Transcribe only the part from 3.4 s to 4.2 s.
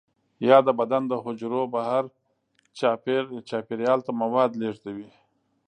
چاپیریال ته